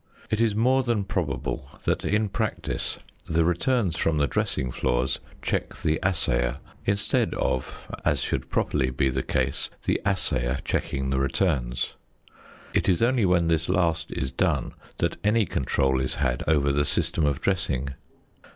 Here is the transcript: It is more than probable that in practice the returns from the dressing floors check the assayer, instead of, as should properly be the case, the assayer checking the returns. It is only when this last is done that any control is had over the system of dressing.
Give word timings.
It 0.31 0.41
is 0.41 0.55
more 0.55 0.81
than 0.81 1.03
probable 1.03 1.69
that 1.83 2.03
in 2.03 2.27
practice 2.27 2.97
the 3.27 3.45
returns 3.45 3.95
from 3.99 4.17
the 4.17 4.25
dressing 4.25 4.71
floors 4.71 5.19
check 5.43 5.75
the 5.75 5.99
assayer, 6.03 6.57
instead 6.87 7.35
of, 7.35 7.85
as 8.03 8.19
should 8.19 8.49
properly 8.49 8.89
be 8.89 9.09
the 9.11 9.21
case, 9.21 9.69
the 9.83 10.01
assayer 10.03 10.57
checking 10.65 11.11
the 11.11 11.19
returns. 11.19 11.93
It 12.73 12.89
is 12.89 13.03
only 13.03 13.27
when 13.27 13.47
this 13.47 13.69
last 13.69 14.11
is 14.13 14.31
done 14.31 14.73
that 14.97 15.17
any 15.23 15.45
control 15.45 16.01
is 16.01 16.15
had 16.15 16.41
over 16.47 16.71
the 16.71 16.83
system 16.83 17.23
of 17.27 17.39
dressing. 17.39 17.89